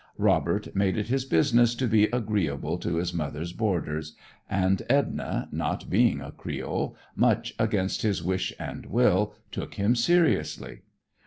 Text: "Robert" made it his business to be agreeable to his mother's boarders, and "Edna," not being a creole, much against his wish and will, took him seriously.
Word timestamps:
"Robert" 0.17 0.75
made 0.75 0.97
it 0.97 1.09
his 1.09 1.25
business 1.25 1.75
to 1.75 1.85
be 1.87 2.05
agreeable 2.05 2.79
to 2.79 2.95
his 2.95 3.13
mother's 3.13 3.53
boarders, 3.53 4.15
and 4.49 4.81
"Edna," 4.89 5.47
not 5.51 5.91
being 5.91 6.21
a 6.21 6.31
creole, 6.31 6.95
much 7.15 7.53
against 7.59 8.01
his 8.01 8.23
wish 8.23 8.51
and 8.57 8.87
will, 8.87 9.35
took 9.51 9.75
him 9.75 9.93
seriously. 9.95 10.79